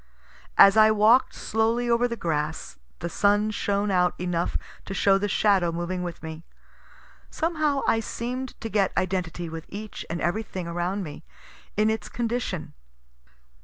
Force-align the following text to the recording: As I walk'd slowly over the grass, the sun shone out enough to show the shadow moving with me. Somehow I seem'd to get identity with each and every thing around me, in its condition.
As 0.57 0.77
I 0.77 0.89
walk'd 0.89 1.35
slowly 1.35 1.87
over 1.87 2.07
the 2.07 2.15
grass, 2.17 2.79
the 3.01 3.07
sun 3.07 3.51
shone 3.51 3.91
out 3.91 4.19
enough 4.19 4.57
to 4.85 4.95
show 4.95 5.19
the 5.19 5.27
shadow 5.27 5.71
moving 5.71 6.01
with 6.01 6.23
me. 6.23 6.43
Somehow 7.29 7.81
I 7.87 7.99
seem'd 7.99 8.59
to 8.61 8.67
get 8.69 8.97
identity 8.97 9.47
with 9.47 9.67
each 9.69 10.03
and 10.09 10.19
every 10.19 10.41
thing 10.41 10.65
around 10.67 11.03
me, 11.03 11.23
in 11.77 11.91
its 11.91 12.09
condition. 12.09 12.73